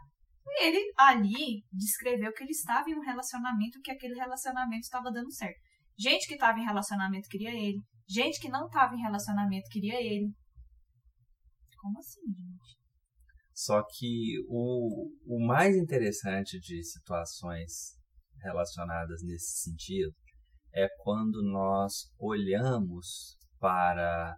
[0.60, 5.60] Ele ali descreveu que ele estava em um relacionamento, que aquele relacionamento estava dando certo.
[5.97, 7.80] Gente que estava em relacionamento queria ele.
[8.08, 10.34] Gente que não estava em relacionamento queria ele.
[11.77, 12.82] Como assim, gente?
[13.54, 17.97] Só que o, o mais interessante de situações
[18.41, 20.12] relacionadas nesse sentido
[20.73, 24.38] é quando nós olhamos para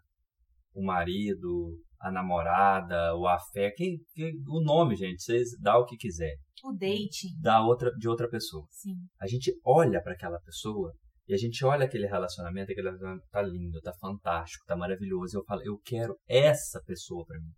[0.74, 5.96] o marido, a namorada, o afé, quem, quem, o nome, gente, vocês dá o que
[5.96, 6.36] quiser.
[6.62, 7.30] O date.
[7.40, 8.68] Da outra, de outra pessoa.
[8.70, 8.96] Sim.
[9.22, 10.94] A gente olha para aquela pessoa
[11.26, 15.38] e a gente olha aquele relacionamento, aquele relacionamento tá lindo, tá fantástico, tá maravilhoso.
[15.38, 17.54] E eu falo, eu quero essa pessoa para mim.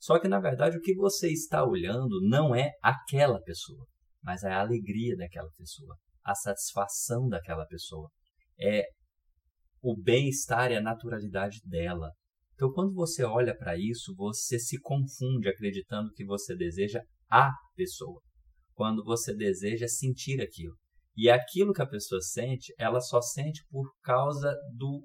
[0.00, 3.86] Só que na verdade o que você está olhando não é aquela pessoa,
[4.20, 8.10] mas é a alegria daquela pessoa, a satisfação daquela pessoa,
[8.60, 8.82] é
[9.80, 12.10] o bem-estar e a naturalidade dela.
[12.54, 18.20] Então, quando você olha para isso, você se confunde acreditando que você deseja a pessoa,
[18.74, 20.76] quando você deseja sentir aquilo.
[21.16, 25.02] E aquilo que a pessoa sente, ela só sente por causa do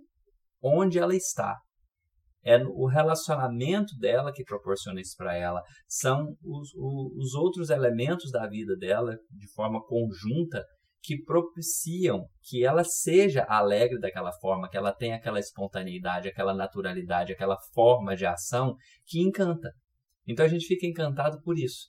[0.61, 1.55] onde ela está.
[2.43, 5.61] É o relacionamento dela que proporciona isso para ela.
[5.87, 10.63] São os, os outros elementos da vida dela, de forma conjunta,
[11.01, 17.31] que propiciam que ela seja alegre daquela forma, que ela tenha aquela espontaneidade, aquela naturalidade,
[17.31, 19.71] aquela forma de ação que encanta.
[20.27, 21.87] Então a gente fica encantado por isso.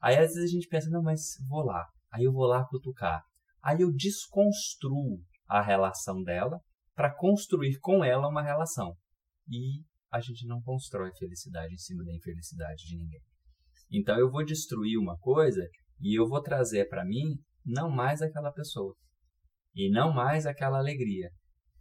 [0.00, 1.86] Aí às vezes a gente pensa, não, mas vou lá.
[2.12, 3.22] Aí eu vou lá cutucar.
[3.62, 6.60] Aí eu desconstruo a relação dela
[6.94, 8.94] para construir com ela uma relação.
[9.48, 13.20] E a gente não constrói felicidade em cima da infelicidade de ninguém.
[13.90, 15.66] Então eu vou destruir uma coisa
[16.00, 18.96] e eu vou trazer para mim não mais aquela pessoa
[19.74, 21.30] e não mais aquela alegria.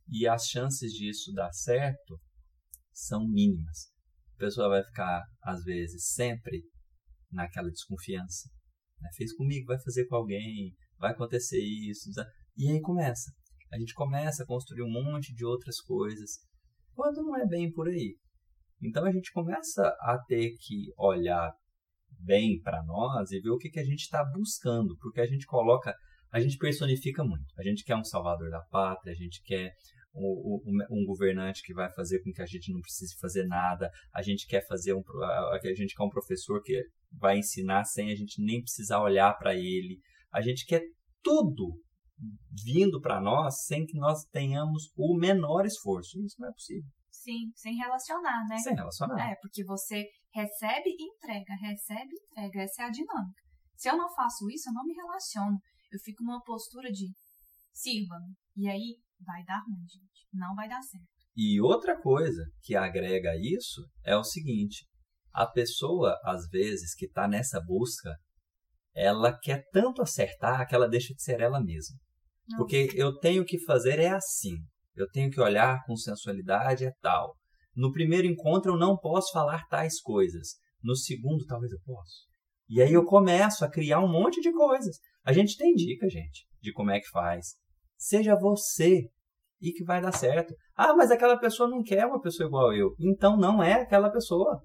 [0.07, 2.19] E as chances disso dar certo
[2.91, 3.91] são mínimas.
[4.35, 6.63] A pessoa vai ficar, às vezes, sempre
[7.31, 8.49] naquela desconfiança.
[8.99, 9.09] Né?
[9.15, 12.09] Fez comigo, vai fazer com alguém, vai acontecer isso.
[12.57, 13.31] E aí começa.
[13.71, 16.39] A gente começa a construir um monte de outras coisas,
[16.93, 18.17] quando não é bem por aí.
[18.81, 21.53] Então a gente começa a ter que olhar
[22.19, 25.45] bem para nós e ver o que, que a gente está buscando, porque a gente
[25.45, 25.93] coloca,
[26.31, 27.53] a gente personifica muito.
[27.57, 29.73] A gente quer um salvador da pátria, a gente quer
[30.13, 33.89] um, um, um, governante que vai fazer com que a gente não precise fazer nada,
[34.13, 38.15] a gente quer fazer um, a gente quer um professor que vai ensinar sem a
[38.15, 39.99] gente nem precisar olhar para ele,
[40.31, 40.81] a gente quer
[41.23, 41.79] tudo
[42.63, 46.19] vindo para nós sem que nós tenhamos o menor esforço.
[46.21, 46.89] Isso não é possível.
[47.09, 48.57] Sim, sem relacionar, né?
[48.57, 49.31] Sem relacionar.
[49.31, 52.61] É, porque você recebe e entrega, recebe e entrega.
[52.61, 53.41] Essa é a dinâmica.
[53.75, 55.57] Se eu não faço isso, eu não me relaciono.
[55.91, 57.07] Eu fico numa postura de
[57.73, 58.35] sirva-me.
[58.55, 60.27] E aí vai dar ruim, gente.
[60.33, 61.07] Não vai dar certo.
[61.35, 64.85] E outra coisa que agrega isso é o seguinte:
[65.33, 68.13] a pessoa, às vezes, que está nessa busca,
[68.93, 71.97] ela quer tanto acertar que ela deixa de ser ela mesma.
[72.49, 72.57] Não.
[72.57, 74.55] Porque eu tenho que fazer é assim.
[74.95, 77.35] Eu tenho que olhar com sensualidade é tal.
[77.79, 80.55] No primeiro encontro eu não posso falar tais coisas.
[80.83, 82.11] No segundo, talvez eu possa.
[82.67, 84.97] E aí eu começo a criar um monte de coisas.
[85.23, 87.55] A gente tem dica, gente, de como é que faz.
[87.97, 89.03] Seja você
[89.61, 90.53] e que vai dar certo.
[90.75, 92.93] Ah, mas aquela pessoa não quer uma pessoa igual eu.
[92.99, 94.61] Então não é aquela pessoa.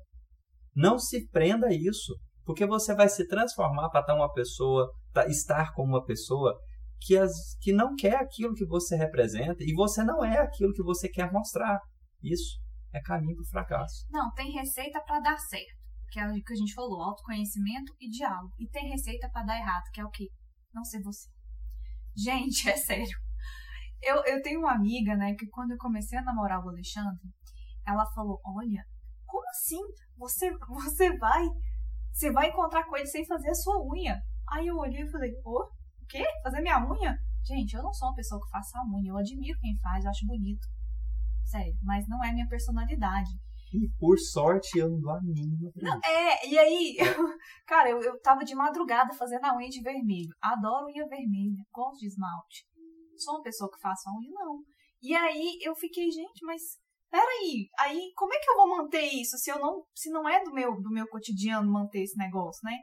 [0.74, 4.90] Não se prenda a isso, porque você vai se transformar para estar uma pessoa,
[5.28, 6.58] estar com uma pessoa
[7.00, 10.82] que, as, que não quer aquilo que você representa e você não é aquilo que
[10.82, 11.78] você quer mostrar.
[12.20, 12.63] Isso
[12.94, 14.06] é caminho para fracasso.
[14.10, 18.08] Não, tem receita para dar certo, que é o que a gente falou, autoconhecimento e
[18.08, 18.54] diálogo.
[18.58, 20.28] E tem receita para dar errado, que é o quê?
[20.72, 21.28] Não ser você.
[22.16, 23.18] Gente, é sério.
[24.00, 27.28] Eu, eu tenho uma amiga, né, que quando eu comecei a namorar o Alexandre,
[27.86, 28.84] ela falou: Olha,
[29.26, 29.80] como assim?
[30.16, 31.44] Você, você vai.
[32.12, 34.22] Você vai encontrar com ele sem fazer a sua unha.
[34.52, 36.24] Aí eu olhei e falei, ô, oh, o quê?
[36.44, 37.18] Fazer minha unha?
[37.44, 39.10] Gente, eu não sou uma pessoa que faça a unha.
[39.10, 40.64] Eu admiro quem faz, eu acho bonito.
[41.44, 43.30] Sério, mas não é minha personalidade.
[43.72, 45.70] E por sorte eu não dou a mínima.
[45.76, 46.96] Não, é, e aí,
[47.66, 50.30] cara, eu, eu tava de madrugada fazendo a unha de vermelho.
[50.40, 52.64] Adoro unha vermelha, gosto de esmalte.
[53.16, 54.62] Sou uma pessoa que faça a unha, não.
[55.02, 56.62] E aí eu fiquei, gente, mas
[57.10, 60.42] peraí, aí como é que eu vou manter isso se eu não, se não é
[60.42, 62.78] do meu, do meu cotidiano manter esse negócio, né?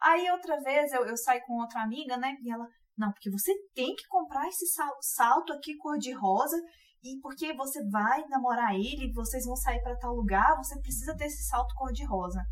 [0.00, 2.36] Aí outra vez eu, eu saí com outra amiga, né?
[2.42, 2.66] E ela,
[2.96, 4.66] não, porque você tem que comprar esse
[5.00, 6.56] salto aqui cor de rosa
[7.02, 11.26] e porque você vai namorar ele, vocês vão sair para tal lugar, você precisa ter
[11.26, 12.44] esse salto cor de rosa.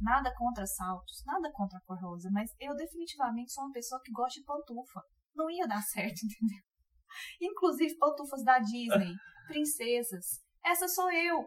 [0.00, 4.12] Nada contra saltos, nada contra a cor rosa, mas eu definitivamente sou uma pessoa que
[4.12, 5.02] gosta de pantufa.
[5.34, 6.62] Não ia dar certo, entendeu?
[7.40, 9.14] Inclusive pantufas da Disney,
[9.46, 10.40] princesas.
[10.64, 11.46] Essa sou eu.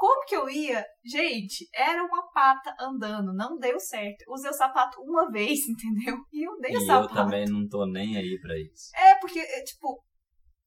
[0.00, 0.82] Como que eu ia?
[1.04, 4.24] Gente, era uma pata andando, não deu certo.
[4.28, 6.16] Usei o sapato uma vez, entendeu?
[6.32, 7.12] E eu dei e o sapato.
[7.12, 8.90] eu também não tô nem aí pra isso.
[8.96, 10.02] É, porque, é, tipo,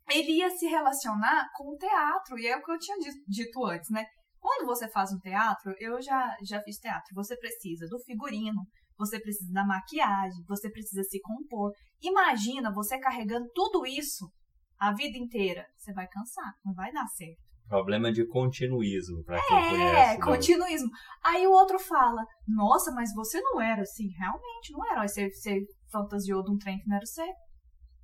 [0.09, 3.89] ele ia se relacionar com o teatro, e é o que eu tinha dito antes,
[3.89, 4.05] né?
[4.39, 8.61] Quando você faz um teatro, eu já, já fiz teatro, você precisa do figurino,
[8.97, 11.71] você precisa da maquiagem, você precisa se compor.
[12.01, 14.29] Imagina você carregando tudo isso
[14.77, 15.65] a vida inteira.
[15.77, 17.41] Você vai cansar, não vai dar certo.
[17.67, 20.15] Problema de continuismo, pra quem é, conhece.
[20.15, 20.89] É, continuismo.
[21.23, 24.09] Aí o outro fala, nossa, mas você não era assim.
[24.17, 25.01] Realmente, não era.
[25.01, 27.25] Aí você, você fantasiou de um trem que não era você.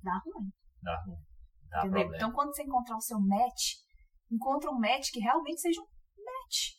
[0.02, 0.48] Dá ruim.
[0.82, 1.29] Dá ruim.
[1.70, 1.90] Dá Entendeu?
[2.00, 2.16] problema.
[2.16, 3.74] Então, quando você encontrar o seu match,
[4.30, 5.84] encontra um match que realmente seja um
[6.24, 6.74] match.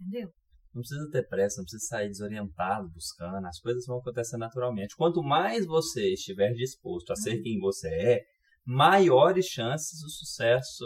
[0.00, 0.32] Entendeu?
[0.74, 3.46] Não precisa ter pressa, não precisa sair desorientado, buscando.
[3.46, 4.96] As coisas vão acontecer naturalmente.
[4.96, 8.24] Quanto mais você estiver disposto a ser quem você é,
[8.66, 10.84] maiores chances do sucesso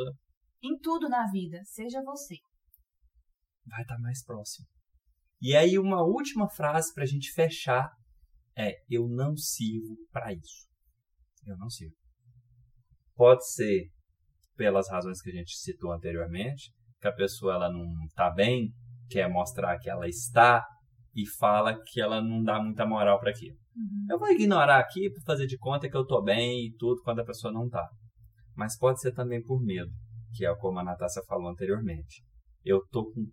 [0.63, 2.37] Em tudo na vida, seja você.
[3.67, 4.67] vai estar mais próximo.
[5.41, 7.91] E aí, uma última frase para a gente fechar
[8.57, 10.69] é: Eu não sirvo para isso.
[11.47, 11.95] Eu não sirvo.
[13.19, 13.89] Pode ser
[14.57, 18.73] pelas razões que a gente citou anteriormente, que a pessoa ela não está bem,
[19.11, 20.65] quer mostrar que ela está
[21.17, 23.57] e fala que ela não dá muita moral para aquilo.
[23.75, 24.07] Uhum.
[24.09, 27.19] Eu vou ignorar aqui para fazer de conta que eu tô bem e tudo quando
[27.19, 27.85] a pessoa não tá.
[28.55, 29.91] Mas pode ser também por medo,
[30.33, 32.23] que é como a Natácia falou anteriormente.
[32.65, 33.27] Eu tô com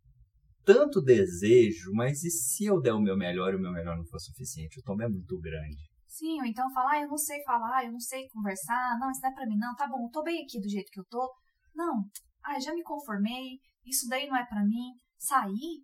[0.63, 4.06] tanto desejo, mas e se eu der o meu melhor e o meu melhor não
[4.06, 4.80] for suficiente?
[4.80, 5.94] O tombo é muito grande.
[6.15, 9.19] Sim, ou então falar, ah, eu não sei falar, eu não sei conversar, não, isso
[9.21, 11.06] não é pra mim, não, tá bom, eu tô bem aqui do jeito que eu
[11.10, 11.30] tô.
[11.75, 12.06] Não,
[12.41, 14.95] ah, já me conformei, isso daí não é pra mim.
[15.17, 15.84] Sair?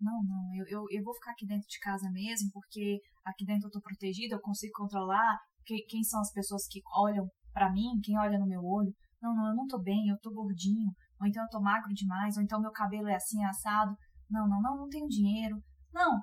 [0.00, 3.68] Não, não, eu, eu, eu vou ficar aqui dentro de casa mesmo, porque aqui dentro
[3.68, 8.00] eu tô protegida, eu consigo controlar que, quem são as pessoas que olham pra mim,
[8.02, 8.94] quem olha no meu olho.
[9.20, 12.38] Não, não, eu não tô bem, eu tô gordinho, ou então eu tô magro demais,
[12.38, 13.94] ou então meu cabelo é assim, assado.
[14.30, 15.62] Não, não, não, não tenho dinheiro.
[15.92, 16.22] Não,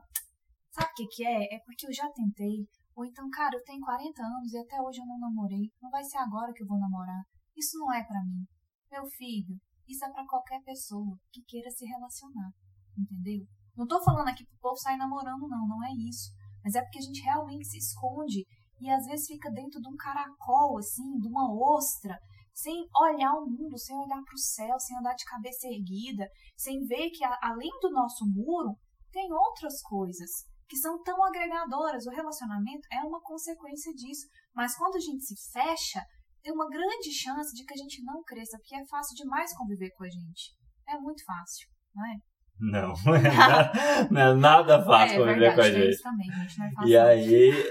[0.72, 1.56] sabe o que que é?
[1.56, 2.68] É porque eu já tentei.
[2.96, 5.72] Ou então, cara, eu tenho 40 anos e até hoje eu não namorei.
[5.82, 7.24] Não vai ser agora que eu vou namorar.
[7.56, 8.46] Isso não é pra mim.
[8.92, 12.52] Meu filho, isso é pra qualquer pessoa que queira se relacionar.
[12.98, 13.46] Entendeu?
[13.76, 16.32] Não tô falando aqui pro povo sair namorando, não, não é isso.
[16.64, 18.46] Mas é porque a gente realmente se esconde
[18.80, 22.20] e às vezes fica dentro de um caracol, assim, de uma ostra,
[22.54, 26.86] sem olhar o mundo, sem olhar para o céu, sem andar de cabeça erguida, sem
[26.86, 28.76] ver que além do nosso muro
[29.12, 32.08] tem outras coisas que são tão agregadoras.
[32.08, 34.26] O relacionamento é uma consequência disso.
[34.56, 36.02] Mas quando a gente se fecha,
[36.42, 39.92] tem uma grande chance de que a gente não cresça, porque é fácil demais conviver
[39.92, 40.52] com a gente.
[40.90, 42.16] É muito fácil, não é?
[42.60, 45.90] Não, não é nada, não é nada fácil é, conviver verdade, com a tem gente.
[45.94, 47.70] Isso também, gente, não é fácil E aí,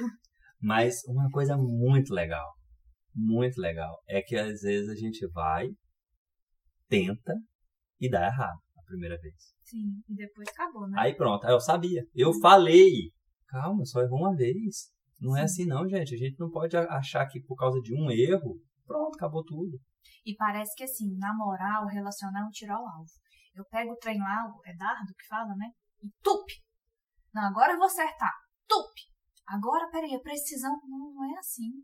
[0.61, 2.53] mas uma coisa muito legal,
[3.13, 5.67] muito legal, é que às vezes a gente vai,
[6.89, 7.35] tenta
[8.01, 9.52] e dá errado a primeira vez.
[9.73, 11.01] Sim, e depois acabou, né?
[11.01, 12.07] Aí pronto, aí eu sabia.
[12.15, 13.11] Eu falei.
[13.49, 14.93] Calma, só errou uma vez.
[15.19, 16.15] Não é assim não, gente.
[16.15, 19.81] A gente não pode achar que por causa de um erro, pronto, acabou tudo.
[20.27, 23.11] E parece que assim, namorar ou relacionar é um tiro ao alvo.
[23.55, 25.71] Eu pego o trem lá, é dardo que fala, né?
[26.03, 26.53] E tupe!
[27.33, 28.33] Não, agora eu vou acertar.
[28.69, 29.09] Tupe!
[29.47, 30.79] Agora, peraí, a precisão.
[30.87, 31.83] Não, não é assim.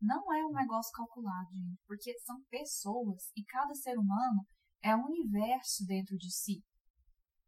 [0.00, 1.78] Não é um negócio calculado, gente.
[1.86, 4.46] Porque são pessoas e cada ser humano
[4.82, 6.62] é um universo dentro de si.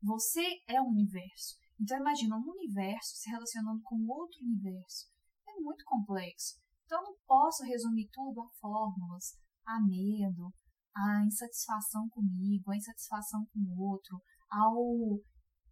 [0.04, 1.56] Você é um universo.
[1.80, 5.08] Então imagina um universo se relacionando com outro universo.
[5.48, 6.60] É muito complexo.
[6.84, 10.52] Então não posso resumir tudo a fórmulas, a medo,
[10.94, 14.20] a insatisfação comigo, a insatisfação com o outro,
[14.50, 15.18] ao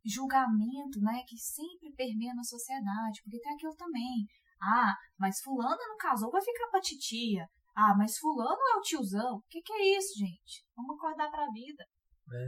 [0.02, 4.26] julgamento, né, que sempre permeia na sociedade, porque tem aquilo também.
[4.62, 7.46] Ah, mas fulana não casou, vai ficar pra titia.
[7.76, 9.36] Ah, mas fulano é o tiozão.
[9.36, 10.64] O que, que é isso, gente?
[10.74, 11.84] Vamos acordar pra vida.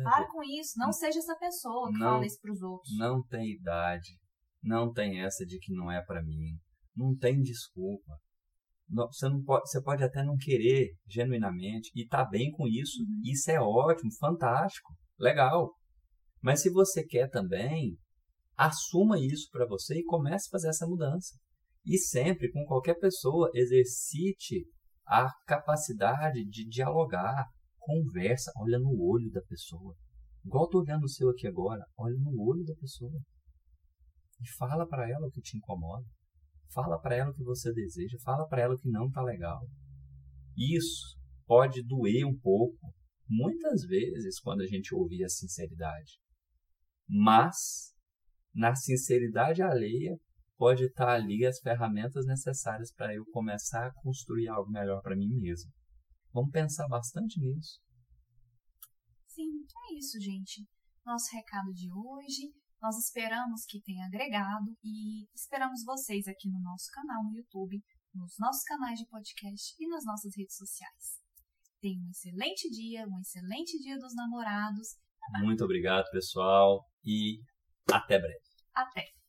[0.02, 0.78] Para com isso.
[0.78, 2.12] Não seja essa pessoa que Não.
[2.12, 2.96] fala isso pros outros.
[2.96, 4.18] Não tem idade,
[4.62, 6.58] não tem essa de que não é pra mim,
[6.96, 8.12] não tem desculpa.
[8.88, 13.02] Você, não pode, você pode até não querer genuinamente e tá bem com isso.
[13.02, 13.20] Uhum.
[13.24, 15.74] Isso é ótimo, fantástico, legal.
[16.42, 17.96] Mas se você quer também,
[18.56, 21.34] assuma isso para você e comece a fazer essa mudança.
[21.86, 24.66] E sempre, com qualquer pessoa, exercite
[25.06, 27.46] a capacidade de dialogar,
[27.84, 29.94] conversa, olha no olho da pessoa.
[30.44, 33.20] Igual tô olhando o seu aqui agora, olha no olho da pessoa.
[34.40, 36.06] E fala para ela o que te incomoda.
[36.72, 39.60] Fala para ela o que você deseja, fala para ela o que não tá legal.
[40.56, 41.16] Isso
[41.46, 42.92] pode doer um pouco,
[43.28, 46.18] muitas vezes, quando a gente ouvir a sinceridade.
[47.08, 47.94] Mas,
[48.54, 50.18] na sinceridade alheia,
[50.56, 55.38] pode estar ali as ferramentas necessárias para eu começar a construir algo melhor para mim
[55.40, 55.70] mesmo.
[56.34, 57.80] Vamos pensar bastante nisso.
[59.28, 60.66] Sim, então é isso, gente.
[61.06, 62.52] Nosso recado de hoje.
[62.82, 67.82] Nós esperamos que tenha agregado e esperamos vocês aqui no nosso canal no YouTube,
[68.12, 71.22] nos nossos canais de podcast e nas nossas redes sociais.
[71.80, 74.98] Tenha um excelente dia, um excelente dia dos namorados.
[75.40, 77.40] Muito obrigado, pessoal, e
[77.90, 78.44] até breve.
[78.74, 79.23] Até.